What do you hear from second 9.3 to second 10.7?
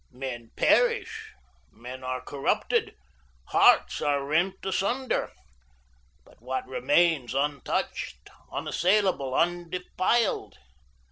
undefiled?